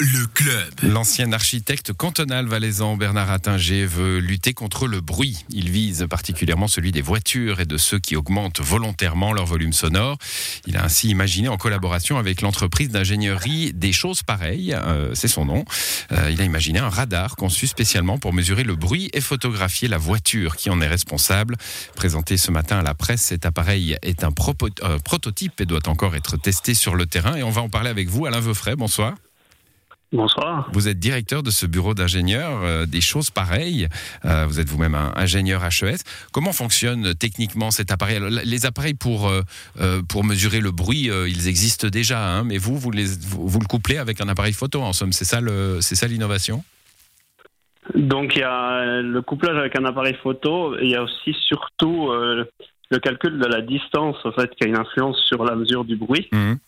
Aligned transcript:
Le 0.00 0.26
club. 0.26 0.70
L'ancien 0.82 1.32
architecte 1.32 1.94
cantonal 1.94 2.46
valaisan 2.46 2.98
Bernard 2.98 3.30
Attinger 3.30 3.86
veut 3.86 4.18
lutter 4.18 4.52
contre 4.52 4.86
le 4.86 5.00
bruit. 5.00 5.46
Il 5.48 5.70
vise 5.70 6.06
particulièrement 6.10 6.68
celui 6.68 6.92
des 6.92 7.00
voitures 7.00 7.60
et 7.60 7.64
de 7.64 7.78
ceux 7.78 7.98
qui 7.98 8.16
augmentent 8.16 8.60
volontairement 8.60 9.32
leur 9.32 9.46
volume 9.46 9.72
sonore. 9.72 10.18
Il 10.66 10.76
a 10.76 10.84
ainsi 10.84 11.08
imaginé 11.08 11.48
en 11.48 11.56
collaboration 11.56 12.18
avec 12.18 12.42
l'entreprise 12.42 12.90
d'ingénierie 12.90 13.72
des 13.72 13.92
choses 13.92 14.22
pareilles, 14.22 14.74
euh, 14.74 15.14
c'est 15.14 15.28
son 15.28 15.46
nom. 15.46 15.64
Euh, 16.12 16.30
il 16.30 16.42
a 16.42 16.44
imaginé 16.44 16.78
un 16.78 16.90
radar 16.90 17.36
conçu 17.36 17.66
spécialement 17.66 18.18
pour 18.18 18.34
mesurer 18.34 18.62
le 18.62 18.76
bruit 18.76 19.08
et 19.14 19.22
photographier 19.22 19.88
la 19.88 19.98
voiture 19.98 20.54
qui 20.56 20.68
en 20.68 20.82
est 20.82 20.86
responsable. 20.86 21.56
Présenté 21.96 22.36
ce 22.36 22.50
matin 22.50 22.80
à 22.80 22.82
la 22.82 22.92
presse, 22.92 23.22
cet 23.22 23.46
appareil 23.46 23.96
est 24.02 24.22
un 24.22 24.32
euh, 24.82 24.98
prototype 24.98 25.62
et 25.62 25.64
doit 25.64 25.88
encore 25.88 26.14
être 26.14 26.36
testé 26.36 26.74
sur 26.74 26.94
le 26.94 27.06
terrain. 27.06 27.36
Et 27.36 27.42
on 27.42 27.50
va 27.50 27.62
en 27.62 27.70
parler 27.70 27.88
avec 27.88 28.08
vous, 28.08 28.26
Alain 28.26 28.40
Veufray. 28.40 28.76
Bonsoir. 28.76 28.97
Bonsoir. 30.10 30.70
Vous 30.72 30.88
êtes 30.88 30.98
directeur 30.98 31.42
de 31.42 31.50
ce 31.50 31.66
bureau 31.66 31.92
d'ingénieurs, 31.92 32.62
euh, 32.62 32.86
des 32.86 33.02
choses 33.02 33.28
pareilles. 33.28 33.88
Euh, 34.24 34.46
vous 34.46 34.58
êtes 34.58 34.68
vous-même 34.68 34.94
un 34.94 35.12
ingénieur 35.16 35.62
HES. 35.62 35.98
Comment 36.32 36.52
fonctionne 36.52 37.14
techniquement 37.14 37.70
cet 37.70 37.90
appareil? 37.92 38.16
Alors, 38.16 38.30
Les 38.30 38.64
appareils 38.64 38.94
pour, 38.94 39.28
euh, 39.28 39.42
euh, 39.80 40.00
pour 40.08 40.24
mesurer 40.24 40.60
le 40.60 40.70
bruit, 40.70 41.10
euh, 41.10 41.28
ils 41.28 41.46
existent 41.46 41.88
déjà, 41.88 42.26
hein, 42.26 42.44
mais 42.44 42.56
vous, 42.56 42.78
vous, 42.78 42.90
les, 42.90 43.04
vous, 43.04 43.46
vous 43.46 43.60
le 43.60 43.66
couplez 43.66 43.98
avec 43.98 44.22
un 44.22 44.28
appareil 44.28 44.54
photo, 44.54 44.80
en 44.80 44.94
somme. 44.94 45.12
C'est 45.12 45.26
ça 45.26 45.40
l'innovation? 46.08 46.64
Donc 47.94 48.34
il 48.34 48.40
y 48.40 48.44
a 48.44 49.02
le 49.02 49.20
couplage 49.22 49.56
avec 49.56 49.78
un 49.78 49.84
appareil 49.84 50.16
photo, 50.22 50.74
et 50.78 50.84
il 50.84 50.90
y 50.90 50.96
a 50.96 51.02
aussi 51.02 51.34
surtout 51.46 52.10
euh, 52.10 52.44
le 52.90 52.98
calcul 52.98 53.38
de 53.38 53.46
la 53.46 53.60
distance 53.60 54.16
en 54.24 54.32
fait 54.32 54.50
qui 54.54 54.64
a 54.64 54.66
une 54.68 54.78
influence 54.78 55.18
sur 55.26 55.44
la 55.44 55.54
mesure 55.54 55.84
du 55.84 55.96
bruit. 55.96 56.28
Mhm. 56.32 56.58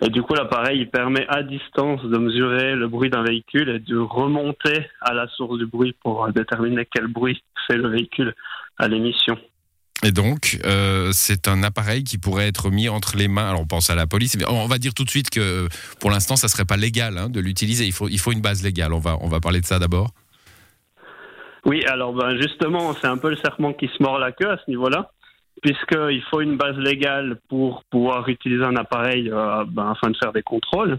Et 0.00 0.10
du 0.10 0.22
coup 0.22 0.34
l'appareil 0.34 0.80
il 0.80 0.90
permet 0.90 1.26
à 1.28 1.42
distance 1.42 2.02
de 2.02 2.18
mesurer 2.18 2.74
le 2.74 2.88
bruit 2.88 3.10
d'un 3.10 3.22
véhicule 3.22 3.68
et 3.68 3.78
de 3.80 3.96
remonter 3.98 4.86
à 5.00 5.12
la 5.12 5.26
source 5.28 5.58
du 5.58 5.66
bruit 5.66 5.94
pour 6.02 6.24
euh, 6.24 6.30
déterminer 6.30 6.86
quel 6.90 7.08
bruit 7.08 7.42
fait 7.66 7.76
le 7.76 7.88
véhicule 7.88 8.34
à 8.78 8.88
l'émission. 8.88 9.36
Et 10.04 10.12
donc, 10.12 10.60
euh, 10.64 11.10
c'est 11.12 11.48
un 11.48 11.64
appareil 11.64 12.04
qui 12.04 12.18
pourrait 12.18 12.46
être 12.46 12.70
mis 12.70 12.88
entre 12.88 13.16
les 13.16 13.26
mains. 13.26 13.48
Alors, 13.48 13.62
on 13.62 13.66
pense 13.66 13.90
à 13.90 13.96
la 13.96 14.06
police. 14.06 14.36
mais 14.36 14.44
On 14.48 14.68
va 14.68 14.78
dire 14.78 14.94
tout 14.94 15.02
de 15.02 15.10
suite 15.10 15.28
que, 15.28 15.66
pour 15.98 16.10
l'instant, 16.10 16.36
ça 16.36 16.46
serait 16.46 16.64
pas 16.64 16.76
légal 16.76 17.18
hein, 17.18 17.28
de 17.28 17.40
l'utiliser. 17.40 17.84
Il 17.84 17.92
faut, 17.92 18.08
il 18.08 18.20
faut 18.20 18.30
une 18.30 18.40
base 18.40 18.62
légale. 18.62 18.92
On 18.92 19.00
va, 19.00 19.16
on 19.22 19.28
va 19.28 19.40
parler 19.40 19.60
de 19.60 19.66
ça 19.66 19.80
d'abord. 19.80 20.12
Oui, 21.64 21.84
alors 21.86 22.14
ben 22.14 22.40
justement, 22.40 22.94
c'est 22.94 23.08
un 23.08 23.18
peu 23.18 23.30
le 23.30 23.36
serpent 23.36 23.72
qui 23.72 23.88
se 23.88 24.02
mord 24.02 24.18
la 24.18 24.32
queue 24.32 24.50
à 24.50 24.56
ce 24.56 24.70
niveau-là, 24.70 25.10
puisqu'il 25.62 26.22
faut 26.30 26.40
une 26.40 26.56
base 26.56 26.76
légale 26.76 27.38
pour 27.48 27.82
pouvoir 27.90 28.28
utiliser 28.28 28.64
un 28.64 28.76
appareil 28.76 29.30
euh, 29.30 29.64
ben, 29.66 29.90
afin 29.90 30.10
de 30.10 30.16
faire 30.16 30.32
des 30.32 30.42
contrôles. 30.42 30.98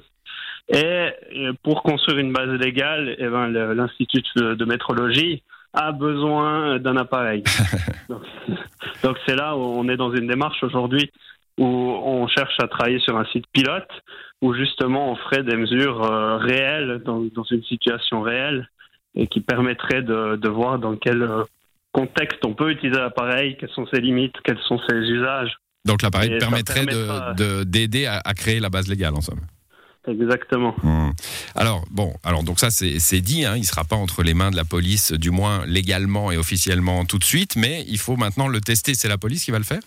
Et 0.70 0.84
euh, 0.84 1.54
pour 1.64 1.84
construire 1.84 2.20
une 2.20 2.32
base 2.32 2.50
légale, 2.60 3.16
eh 3.18 3.28
ben, 3.28 3.48
l'Institut 3.74 4.24
de 4.36 4.66
métrologie 4.66 5.42
a 5.74 5.92
besoin 5.92 6.80
d'un 6.80 6.98
appareil. 6.98 7.44
donc 9.04 9.18
c'est 9.28 9.36
là 9.36 9.56
où 9.56 9.62
on 9.62 9.88
est 9.88 9.98
dans 9.98 10.14
une 10.14 10.28
démarche 10.28 10.64
aujourd'hui 10.64 11.12
où 11.60 11.66
on 11.66 12.28
cherche 12.28 12.56
à 12.60 12.68
travailler 12.68 13.00
sur 13.00 13.18
un 13.18 13.26
site 13.26 13.46
pilote, 13.52 13.90
où 14.42 14.54
justement 14.54 15.12
on 15.12 15.16
ferait 15.18 15.44
des 15.44 15.58
mesures 15.58 16.04
euh, 16.04 16.38
réelles 16.38 17.02
dans, 17.04 17.20
dans 17.36 17.44
une 17.44 17.64
situation 17.64 18.22
réelle 18.22 18.70
et 19.16 19.28
qui 19.28 19.42
permettrait 19.42 20.02
de, 20.02 20.38
de 20.38 20.50
voir 20.50 20.80
dans 20.80 20.96
quel 20.96 21.22
euh, 21.22 21.44
contexte 22.00 22.42
on 22.52 22.54
peut 22.60 22.72
utiliser 22.76 23.00
l'appareil, 23.00 23.48
quelles 23.58 23.76
sont 23.80 23.88
ses 23.92 24.02
limites, 24.08 24.38
quels 24.46 24.64
sont 24.70 24.80
ses 24.88 24.98
usages. 25.18 25.54
Donc, 25.90 26.02
l'appareil 26.04 26.32
permettrait 26.46 26.86
de- 26.86 27.08
permettra- 27.08 27.34
de- 27.42 27.64
d'aider 27.74 28.06
à, 28.14 28.16
à 28.32 28.34
créer 28.42 28.60
la 28.66 28.70
base 28.76 28.88
légale, 28.94 29.16
en 29.20 29.24
somme. 29.30 29.44
Exactement. 30.08 30.74
Hmm. 30.82 31.12
Alors 31.56 31.82
bon, 31.92 32.10
alors 32.24 32.44
donc 32.48 32.58
ça 32.64 32.70
c'est 32.72 33.22
dit, 33.32 33.42
hein, 33.46 33.56
il 33.62 33.66
sera 33.72 33.84
pas 33.92 33.98
entre 34.06 34.24
les 34.28 34.34
mains 34.40 34.50
de 34.50 34.56
la 34.56 34.68
police, 34.76 35.12
du 35.26 35.30
moins 35.40 35.58
légalement 35.78 36.32
et 36.34 36.38
officiellement 36.46 37.06
tout 37.06 37.20
de 37.20 37.24
suite, 37.34 37.54
mais 37.64 37.76
il 37.96 38.00
faut 38.06 38.18
maintenant 38.24 38.48
le 38.48 38.60
tester. 38.70 38.92
C'est 39.00 39.12
la 39.16 39.20
police 39.20 39.44
qui 39.46 39.52
va 39.52 39.60
le 39.60 39.70
faire? 39.74 39.84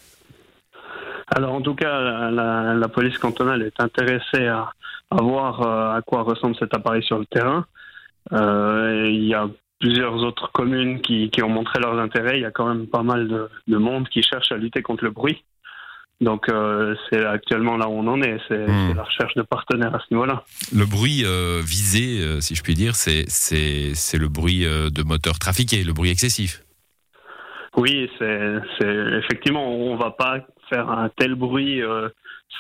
Alors 1.34 1.53
en 1.59 1.62
tout 1.66 1.75
cas, 1.75 1.94
la, 2.09 2.31
la- 2.31 2.75
la 2.75 2.88
police 2.97 3.19
cantonale 3.19 3.62
est 3.62 3.81
intéressée 3.88 4.47
à, 4.47 4.70
à 5.10 5.19
voir 5.31 5.53
euh, 5.62 5.98
à 5.98 6.00
quoi 6.09 6.22
ressemble 6.22 6.56
cet 6.62 6.72
appareil 6.78 7.03
sur 7.03 7.19
le 7.19 7.26
terrain. 7.26 7.65
Euh, 8.32 9.09
il 9.19 9.25
y 9.25 9.34
a 9.34 9.44
plusieurs 9.82 10.15
autres 10.22 10.50
communes 10.53 11.00
qui, 11.00 11.28
qui 11.31 11.43
ont 11.43 11.48
montré 11.48 11.81
leurs 11.81 11.98
intérêts. 11.98 12.38
Il 12.38 12.43
y 12.43 12.47
a 12.47 12.53
quand 12.53 12.69
même 12.72 12.87
pas 12.87 13.03
mal 13.03 13.26
de, 13.26 13.48
de 13.66 13.76
monde 13.76 14.09
qui 14.09 14.22
cherche 14.22 14.53
à 14.53 14.56
lutter 14.56 14.81
contre 14.81 15.04
le 15.04 15.10
bruit. 15.10 15.43
Donc 16.20 16.48
euh, 16.48 16.94
c'est 17.10 17.25
actuellement 17.25 17.76
là 17.76 17.88
où 17.88 17.94
on 17.94 18.06
en 18.06 18.22
est, 18.22 18.38
c'est 18.47 18.62
Hmm. 18.62 18.88
c'est 18.88 18.94
la 18.94 19.03
recherche 19.03 19.34
de 19.34 19.42
partenaires 19.42 19.92
à 19.92 19.98
ce 19.98 20.15
niveau-là. 20.15 20.44
Le 20.72 20.87
bruit 20.87 21.25
euh, 21.25 21.60
visé, 21.65 22.21
euh, 22.21 22.41
si 22.41 22.54
je 22.54 22.62
puis 22.62 22.75
dire, 22.75 22.94
c'est 22.94 23.25
le 23.25 24.28
bruit 24.28 24.65
de 24.65 25.03
moteur 25.03 25.41
trafiqué, 25.41 25.82
le 25.82 25.92
bruit 25.92 26.10
excessif. 26.10 26.62
Oui, 27.76 28.09
c'est 28.19 28.60
effectivement, 29.19 29.66
on 29.69 29.97
va 29.97 30.10
pas 30.12 30.47
faire 30.71 30.88
un 30.91 31.09
tel 31.16 31.34
bruit 31.34 31.81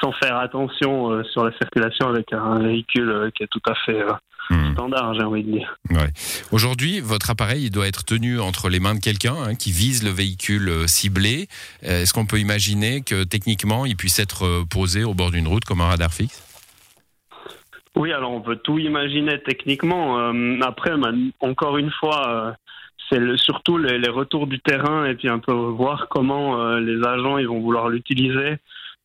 sans 0.00 0.10
faire 0.12 0.38
attention 0.38 1.22
sur 1.24 1.44
la 1.44 1.52
circulation 1.58 2.08
avec 2.08 2.32
un 2.32 2.58
véhicule 2.60 3.30
qui 3.34 3.44
est 3.44 3.50
tout 3.50 3.62
à 3.68 3.74
fait 3.86 4.02
Hmm. 4.52 4.72
standard, 4.72 5.14
j'ai 5.14 5.22
envie 5.22 5.42
de 5.44 5.52
dire. 5.52 5.76
Aujourd'hui, 6.50 7.00
votre 7.00 7.30
appareil 7.30 7.64
il 7.64 7.70
doit 7.70 7.86
être 7.86 8.04
tenu 8.04 8.38
entre 8.40 8.68
les 8.68 8.80
mains 8.80 8.94
de 8.94 9.00
quelqu'un 9.00 9.34
hein, 9.34 9.54
qui 9.54 9.72
vise 9.72 10.02
le 10.04 10.10
véhicule 10.10 10.68
euh, 10.68 10.86
ciblé. 10.86 11.48
Euh, 11.84 12.02
Est-ce 12.02 12.12
qu'on 12.12 12.26
peut 12.26 12.38
imaginer 12.38 13.00
que 13.02 13.24
techniquement, 13.24 13.86
il 13.86 13.96
puisse 13.96 14.18
être 14.18 14.44
euh, 14.44 14.64
posé 14.68 15.04
au 15.04 15.14
bord 15.14 15.30
d'une 15.30 15.48
route 15.48 15.64
comme 15.64 15.80
un 15.80 15.86
radar 15.86 16.12
fixe? 16.12 16.42
Oui, 17.94 18.12
alors 18.12 18.32
on 18.32 18.40
peut 18.40 18.56
tout 18.56 18.78
imaginer 18.78 19.40
techniquement. 19.42 20.18
Euh, 20.18 20.58
après, 20.62 20.92
encore 21.40 21.76
une 21.78 21.90
fois, 21.90 22.28
euh, 22.28 22.52
c'est 23.08 23.18
le- 23.18 23.36
surtout 23.36 23.76
les, 23.78 23.98
les 23.98 24.08
retours 24.08 24.46
du 24.46 24.60
terrain 24.60 25.04
et 25.06 25.14
puis 25.14 25.28
un 25.28 25.38
peu 25.38 25.52
voir 25.52 26.06
comment 26.08 26.58
euh, 26.60 26.80
les 26.80 27.06
agents 27.06 27.38
ils 27.38 27.46
vont 27.48 27.60
vouloir 27.60 27.88
l'utiliser. 27.88 28.56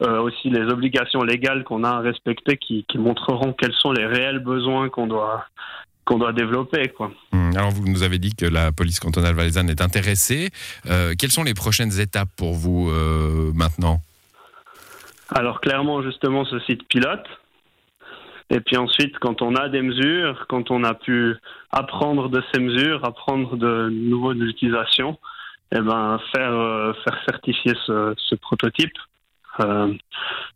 Euh, 0.03 0.19
aussi 0.19 0.51
les 0.51 0.61
obligations 0.71 1.23
légales 1.23 1.63
qu'on 1.63 1.83
a 1.83 1.89
à 1.89 1.99
respecter 2.01 2.55
qui, 2.57 2.85
qui 2.87 2.99
montreront 2.99 3.51
quels 3.53 3.73
sont 3.73 3.91
les 3.91 4.05
réels 4.05 4.37
besoins 4.37 4.89
qu'on 4.89 5.07
doit 5.07 5.45
qu'on 6.05 6.19
doit 6.19 6.33
développer 6.33 6.89
quoi. 6.89 7.11
Hmm, 7.31 7.49
Alors, 7.57 7.71
vous 7.71 7.87
nous 7.87 8.03
avez 8.03 8.19
dit 8.19 8.35
que 8.35 8.45
la 8.45 8.71
police 8.71 8.99
cantonale 8.99 9.33
valaisanne 9.33 9.71
est 9.71 9.81
intéressée. 9.81 10.51
Euh, 10.85 11.15
quelles 11.17 11.31
sont 11.31 11.43
les 11.43 11.55
prochaines 11.55 11.99
étapes 11.99 12.29
pour 12.37 12.53
vous 12.53 12.91
euh, 12.91 13.51
maintenant? 13.55 13.99
Alors 15.29 15.61
clairement 15.61 16.03
justement 16.03 16.45
ce 16.45 16.59
site 16.59 16.87
pilote. 16.87 17.25
Et 18.51 18.59
puis 18.59 18.77
ensuite, 18.77 19.17
quand 19.17 19.41
on 19.41 19.55
a 19.55 19.67
des 19.67 19.81
mesures, 19.81 20.45
quand 20.47 20.69
on 20.69 20.83
a 20.83 20.93
pu 20.93 21.35
apprendre 21.71 22.29
de 22.29 22.43
ces 22.53 22.61
mesures, 22.61 23.03
apprendre 23.03 23.57
de 23.57 23.89
nouveaux 23.89 24.33
utilisations, 24.33 25.17
eh 25.75 25.81
ben 25.81 26.19
faire 26.35 26.53
euh, 26.53 26.93
faire 27.03 27.19
certifier 27.27 27.73
ce, 27.87 28.13
ce 28.15 28.35
prototype 28.35 28.93
euh, 29.59 29.93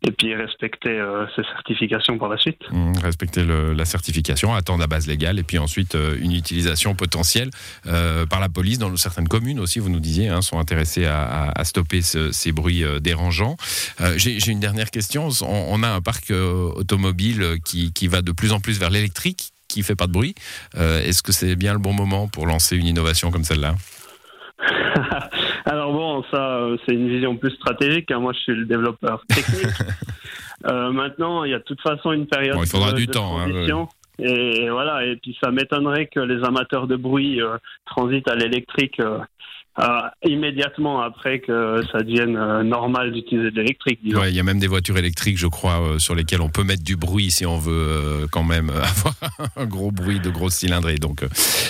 et 0.06 0.10
puis 0.12 0.34
respecter 0.34 0.90
euh, 0.90 1.26
ces 1.36 1.42
certifications 1.44 2.18
par 2.18 2.28
la 2.28 2.36
suite. 2.38 2.60
Hmm, 2.70 2.92
Respecter 2.98 3.44
la 3.44 3.84
certification, 3.84 4.54
attendre 4.54 4.80
la 4.80 4.86
base 4.86 5.06
légale 5.06 5.38
et 5.38 5.42
puis 5.42 5.58
ensuite 5.58 5.94
euh, 5.94 6.16
une 6.20 6.32
utilisation 6.32 6.94
potentielle 6.94 7.50
euh, 7.86 8.26
par 8.26 8.40
la 8.40 8.48
police 8.48 8.78
dans 8.78 8.94
certaines 8.96 9.28
communes 9.28 9.60
aussi, 9.60 9.78
vous 9.78 9.88
nous 9.90 10.00
disiez, 10.00 10.28
hein, 10.28 10.42
sont 10.42 10.58
intéressés 10.58 11.06
à, 11.06 11.50
à- 11.50 11.64
stopper 11.64 12.02
ce- 12.02 12.32
ces 12.32 12.52
bruits 12.52 12.84
euh, 12.84 12.98
dérangeants. 12.98 13.56
Euh, 14.00 14.14
J'ai 14.16 14.50
une 14.50 14.60
dernière 14.60 14.90
question. 14.90 15.28
On, 15.42 15.82
a 15.82 15.88
un 15.88 16.00
parc 16.00 16.30
euh, 16.30 16.70
automobile 16.74 17.56
qui, 17.64 17.92
qui 17.92 18.08
va 18.08 18.20
de 18.22 18.32
plus 18.32 18.52
en 18.52 18.60
plus 18.60 18.78
vers 18.78 18.90
l'électrique, 18.90 19.50
qui 19.68 19.82
fait 19.82 19.94
pas 19.96 20.06
de 20.06 20.12
bruit. 20.12 20.34
Euh, 20.76 21.02
Est-ce 21.02 21.22
que 21.22 21.32
c'est 21.32 21.56
bien 21.56 21.72
le 21.72 21.78
bon 21.78 21.92
moment 21.94 22.28
pour 22.28 22.46
lancer 22.46 22.76
une 22.76 22.86
innovation 22.86 23.30
comme 23.30 23.44
celle-là? 23.44 23.74
Alors 25.64 25.92
bon, 25.92 26.24
ça 26.30 26.56
euh, 26.56 26.76
c'est 26.84 26.94
une 26.94 27.08
vision 27.08 27.36
plus 27.36 27.50
stratégique. 27.52 28.10
hein. 28.10 28.20
Moi, 28.20 28.32
je 28.32 28.38
suis 28.40 28.54
le 28.54 28.64
développeur 28.64 29.24
technique. 29.28 29.66
Euh, 30.64 30.92
maintenant, 30.92 31.42
il 31.42 31.50
y 31.50 31.54
a 31.54 31.58
de 31.58 31.64
toute 31.64 31.80
façon 31.80 32.12
une 32.12 32.28
période 32.28 32.54
Bon, 32.54 32.62
il 32.62 32.68
faudra 32.68 32.92
de, 32.92 32.96
du 32.98 33.08
de 33.08 33.10
temps, 33.10 33.36
hein, 33.36 33.50
transition. 33.50 33.88
Et 34.20 34.70
voilà, 34.70 35.04
et 35.04 35.16
puis 35.16 35.36
ça 35.42 35.50
m'étonnerait 35.50 36.06
que 36.06 36.20
les 36.20 36.44
amateurs 36.44 36.86
de 36.86 36.94
bruit 36.94 37.42
euh, 37.42 37.56
transitent 37.84 38.28
à 38.28 38.36
l'électrique 38.36 39.00
euh, 39.78 40.00
immédiatement 40.22 41.00
après 41.00 41.38
que 41.38 41.82
ça 41.90 42.02
devienne 42.02 42.36
euh, 42.36 42.62
normal 42.62 43.10
d'utiliser 43.10 43.50
de 43.50 43.56
l'électrique. 43.56 44.00
Ouais, 44.04 44.30
Il 44.30 44.36
y 44.36 44.40
a 44.40 44.42
même 44.42 44.58
des 44.58 44.66
voitures 44.66 44.98
électriques, 44.98 45.38
je 45.38 45.46
crois, 45.46 45.80
euh, 45.80 45.98
sur 45.98 46.14
lesquelles 46.14 46.42
on 46.42 46.50
peut 46.50 46.62
mettre 46.62 46.84
du 46.84 46.96
bruit 46.96 47.30
si 47.30 47.46
on 47.46 47.56
veut 47.56 48.26
quand 48.30 48.44
même 48.44 48.68
avoir 48.70 49.14
un 49.56 49.64
gros 49.64 49.90
bruit 49.90 50.20
de 50.20 50.28
grosse 50.28 50.56
cylindrée. 50.56 50.96
Donc, 50.96 51.22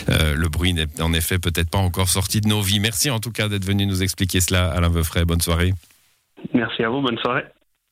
le 0.08 0.48
bruit 0.48 0.74
n'est 0.74 1.00
en 1.00 1.12
effet 1.12 1.38
peut-être 1.38 1.70
pas 1.70 1.78
encore 1.78 2.08
sorti 2.08 2.40
de 2.40 2.48
nos 2.48 2.60
vies. 2.60 2.80
Merci 2.80 3.08
en 3.08 3.20
tout 3.20 3.30
cas 3.30 3.48
d'être 3.48 3.64
venu 3.64 3.86
nous 3.86 4.02
expliquer 4.02 4.40
cela, 4.40 4.70
Alain 4.72 4.88
Veufray. 4.88 5.24
Bonne 5.24 5.40
soirée. 5.40 5.72
Merci 6.54 6.82
à 6.82 6.88
vous, 6.88 7.02
bonne 7.02 7.18
soirée. 7.18 7.44